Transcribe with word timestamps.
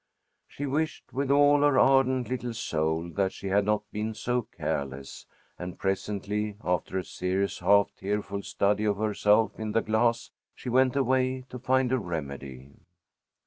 She 0.47 0.65
wished 0.65 1.13
with 1.13 1.29
all 1.29 1.61
her 1.61 1.77
ardent 1.77 2.27
little 2.27 2.55
soul 2.55 3.09
that 3.11 3.31
she 3.31 3.49
had 3.49 3.65
not 3.65 3.83
been 3.91 4.15
so 4.15 4.41
careless, 4.41 5.27
and 5.59 5.77
presently, 5.77 6.55
after 6.63 6.97
a 6.97 7.03
serious, 7.03 7.59
half 7.59 7.93
tearful 7.95 8.41
study 8.41 8.85
of 8.85 8.97
herself 8.97 9.59
in 9.59 9.73
the 9.73 9.81
glass, 9.83 10.31
she 10.55 10.69
went 10.69 10.95
away 10.95 11.45
to 11.51 11.59
find 11.59 11.91
a 11.91 11.99
remedy. 11.99 12.71